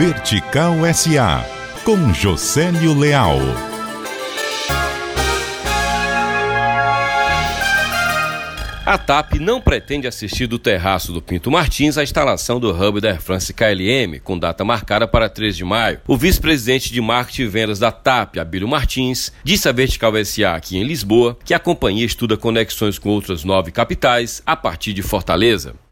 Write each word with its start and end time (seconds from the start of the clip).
Vertical 0.00 0.76
SA, 0.94 1.44
com 1.84 2.14
Josélio 2.14 2.98
Leal. 2.98 3.36
A 8.86 8.96
TAP 8.96 9.34
não 9.34 9.60
pretende 9.60 10.06
assistir 10.06 10.46
do 10.46 10.58
terraço 10.58 11.12
do 11.12 11.20
Pinto 11.20 11.50
Martins 11.50 11.98
à 11.98 12.02
instalação 12.02 12.58
do 12.58 12.70
hub 12.70 12.98
da 12.98 13.10
Air 13.10 13.20
France 13.20 13.52
KLM, 13.52 14.18
com 14.24 14.38
data 14.38 14.64
marcada 14.64 15.06
para 15.06 15.28
3 15.28 15.54
de 15.54 15.64
maio. 15.66 16.00
O 16.06 16.16
vice-presidente 16.16 16.90
de 16.90 17.00
marketing 17.02 17.42
e 17.42 17.48
vendas 17.48 17.78
da 17.78 17.92
TAP, 17.92 18.38
Abílio 18.38 18.66
Martins, 18.66 19.30
disse 19.44 19.68
à 19.68 19.72
Vertical 19.72 20.12
SA 20.24 20.54
aqui 20.54 20.78
em 20.78 20.82
Lisboa 20.82 21.36
que 21.44 21.52
a 21.52 21.58
companhia 21.58 22.06
estuda 22.06 22.38
conexões 22.38 22.98
com 22.98 23.10
outras 23.10 23.44
nove 23.44 23.70
capitais 23.70 24.42
a 24.46 24.56
partir 24.56 24.94
de 24.94 25.02
Fortaleza. 25.02 25.74